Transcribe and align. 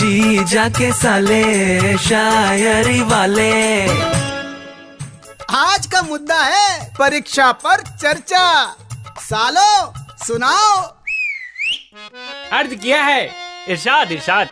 जी 0.00 0.44
जाके 0.44 0.90
साले 0.92 1.42
शायरी 1.98 3.00
वाले। 3.00 3.50
आज 5.54 5.86
का 5.86 6.02
मुद्दा 6.02 6.38
है 6.44 6.84
परीक्षा 6.94 7.50
पर 7.64 7.82
चर्चा। 7.82 8.46
सालो 9.20 9.92
सुनाओ। 10.24 10.80
अर्ज़ 12.52 12.74
किया 12.74 13.02
है। 13.02 13.22
इरशाद 13.68 14.12
इरशाद। 14.12 14.48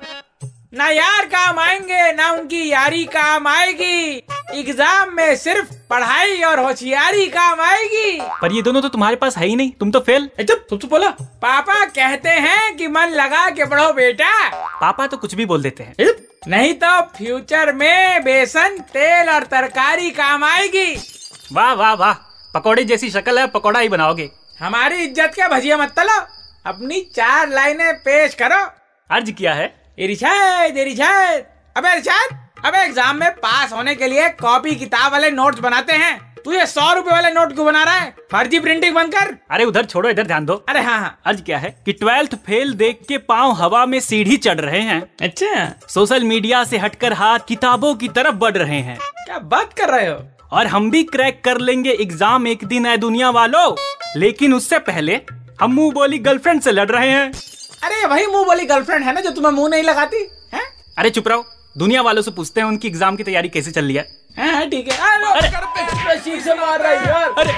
ना 0.74 0.88
यार 0.88 1.24
काम 1.26 1.58
आएँगे 1.58 2.12
ना 2.12 2.30
उनकी 2.32 2.68
यारी 2.70 3.04
काम 3.06 3.46
आएगी। 3.48 4.22
एग्ज़ाम 4.54 5.14
में 5.14 5.36
सिर्फ़ 5.36 5.72
पढ़ाई 5.90 6.40
और 6.42 6.60
होशियारी 6.60 7.26
काम 7.28 7.60
आएगी। 7.60 8.18
पर 8.42 8.52
ये 8.52 8.62
दोनों 8.62 8.82
तो 8.82 8.88
तुम्हारे 8.88 9.16
पास 9.16 9.36
है 9.36 9.46
ही 9.46 9.56
नहीं 9.56 9.70
तुम 9.70 9.90
तो 9.90 10.00
फेल। 10.00 10.28
चुप 10.40 10.66
तुम 10.70 10.78
तो 10.78 10.88
बोला। 10.88 11.08
पापा 11.42 11.84
कहते 11.86 12.28
हैं 12.28 12.76
कि 12.76 12.88
मन 12.88 13.14
लगा 13.14 13.48
के 13.50 13.64
पढ़ो 13.64 13.92
बेटा। 13.92 14.57
पापा 14.80 15.06
तो 15.06 15.16
कुछ 15.16 15.34
भी 15.34 15.46
बोल 15.46 15.62
देते 15.62 15.82
हैं। 15.82 15.94
चुप। 15.96 16.24
नहीं 16.48 16.72
तो 16.74 17.00
फ्यूचर 17.16 17.72
में 17.74 18.24
बेसन 18.24 18.78
तेल 18.92 19.30
और 19.30 19.44
तरकारी 19.46 20.10
काम 20.12 20.44
आएगी। 20.44 20.94
वाह 21.52 21.72
वाह 21.74 21.92
वाह। 21.94 22.12
पकौड़े 22.54 22.84
जैसी 22.84 23.10
शक्ल 23.10 23.38
है 23.38 23.46
पकौड़ा 23.48 23.80
ही 23.80 23.88
बनाओगे। 23.88 24.30
हमारी 24.60 24.96
इज़्ज़त 24.96 25.34
का 25.36 25.48
भजिया 25.48 25.76
मत 25.76 25.92
तलो। 25.96 26.20
अपनी 26.66 27.00
चार 27.16 27.48
लाइनें 27.50 27.94
पेश 27.98 28.34
करो। 28.34 28.64
अर्ज़ 29.10 29.30
किया 29.32 29.54
है। 29.54 29.72
इरिशाद 29.98 30.76
इरिशाद 30.78 31.44
अबे 31.76 31.92
इरिशाद 31.92 32.38
अबे 32.66 32.78
एग्ज़ाम 32.78 33.16
में 33.16 33.30
पास 33.32 33.72
होने 33.72 33.94
के 33.94 34.06
लिए 34.06 34.28
कॉपी 34.40 34.74
किताब 34.76 35.12
वाले 35.12 35.30
नोट्स 35.30 35.60
बनाते 35.60 35.92
हैं। 35.94 36.27
तू 36.48 36.52
ये 36.52 36.66
सौ 36.66 36.92
रूपए 36.94 37.10
वाले 37.10 37.30
नोट 37.30 37.52
क्यों 37.54 37.64
बना 37.66 37.82
रहा 37.84 37.94
है? 37.94 38.10
फर्जी 38.32 38.58
प्रिंटिंग 38.58 38.94
बंद 38.94 39.14
कर। 39.14 39.34
अरे 39.50 39.64
उधर 39.64 39.84
छोड़ो 39.84 40.08
इधर 40.08 40.26
ध्यान 40.26 40.44
दो। 40.46 40.54
अरे 40.68 40.80
हाँ 40.80 40.98
हाँ। 41.00 41.20
अर्ज़ 41.26 41.42
क्या 41.42 41.58
है 41.58 41.70
कि 41.86 41.92
ट्वेल्थ 41.92 42.34
फेल 42.36 42.72
देख 42.74 43.00
के 43.08 43.18
पाँव 43.18 43.52
हवा 43.52 43.84
में 43.86 43.98
सीढ़ी 44.00 44.36
चढ़ 44.36 44.60
रहे 44.60 44.80
हैं। 44.80 45.00
अच्छा। 45.22 45.66
सोशल 45.88 46.24
मीडिया 46.24 46.62
से 46.64 46.78
हटकर 46.78 47.12
हाथ 47.12 47.38
किताबों 47.48 47.94
की 47.94 48.08
तरफ़ 48.08 48.34
बढ़ 48.36 48.56
रहे 48.56 48.80
हैं। 48.80 48.96
क्या 48.98 49.38
बात 49.38 49.72
कर 49.72 49.90
रहे 49.90 50.06
हो? 50.06 50.16
और 50.52 50.66
हम 50.66 50.90
भी 50.90 51.02
क्रैक 51.04 51.42
कर 51.44 51.58
लेंगे 51.58 51.90
एग्ज़ाम 51.92 52.46
एक 52.46 52.64
दिन 52.64 52.86
है 52.86 52.96
दुनिया 52.96 53.30
वालों। 53.30 53.74
लेकिन 54.16 54.54
उससे 54.54 54.78
पहले 54.80 55.20
हम 55.60 55.74
मुँह 55.74 55.92
बोली 55.92 56.18
गर्लफ्रेंड 56.20 56.60
से 56.60 56.72
लड़ 56.72 56.88
रहे 56.88 57.10
हैं। 57.10 57.32
अरे 57.82 58.04
वही 58.06 58.26
मुँह 58.26 58.44
बोली 58.44 58.64
गर्लफ्रेंड 58.66 59.04
है 59.04 59.14
ना 59.14 59.20
जो 59.20 59.30
तुम्हें 59.30 59.52
मुँह 59.52 59.68
नहीं 59.68 59.82
लगाती 59.82 60.28
है? 60.54 60.62
अरे 60.98 61.10
चुप 61.10 61.28
रहो। 61.28 61.44
दुनिया 61.78 62.02
वालों 62.02 62.22
से 62.22 62.30
पूछते 62.30 62.60
हैं 62.60 62.68
उनकी 62.68 62.88
एग्ज़ाम 62.88 63.16
की 63.16 63.22
तैयारी 63.22 63.48
कैसे 63.48 63.70
चल 63.70 63.84
रही 63.84 63.96
है। 63.96 64.17
हाँ, 64.58 64.68
ठीक 64.68 64.88
है। 64.88 64.96
अरे, 64.98 66.40
से 66.40 66.54
मार 66.54 66.80
रहा 66.80 66.90
है 66.90 67.08
यार। 67.08 67.34
अरे 67.38 67.52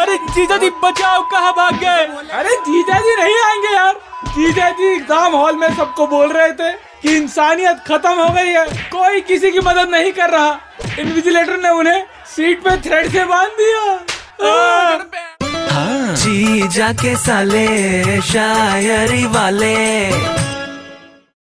अरे 0.00 0.16
जीजा 0.34 0.56
जी 0.56 0.70
बचाओ 0.84 1.22
कहाँ 1.30 1.52
भाग 1.52 1.74
गए? 1.80 2.04
अरे 2.38 2.54
जीजा 2.68 2.98
जी 2.98 3.16
नहीं 3.16 3.38
आएँगे 3.44 3.74
यार। 3.74 3.94
जीजा 4.28 4.68
जी 4.70 4.86
एग्ज़ाम 4.86 5.36
हॉल 5.36 5.56
में 5.56 5.68
सबको 5.68 6.06
बोल 6.06 6.32
रहे 6.32 6.52
थे 6.52 6.72
कि 7.02 7.16
इंसानियत 7.16 7.84
खत्म 7.88 8.12
हो 8.12 8.28
गई 8.34 8.52
है। 8.52 8.64
कोई 8.88 9.20
किसी 9.20 9.50
की 9.50 9.60
मदद 9.60 9.90
नहीं 9.90 10.12
कर 10.12 10.30
रहा। 10.30 10.58
इन्विजिलेटर 10.98 11.60
ने 11.62 11.70
उन्हें 11.70 12.04
सीट 12.36 12.62
पे 12.64 12.76
थ्रेड 12.88 13.12
से 13.12 13.24
बाँध 13.24 13.50
दिया। 13.60 13.84
जी 16.14 16.68
जाके 16.68 17.16
साले 17.16 18.20
शायरी 18.22 19.24
वाले। 19.26 19.76